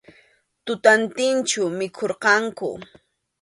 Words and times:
Tutantinchu 0.65 1.61
mikhurqanku. 1.77 2.67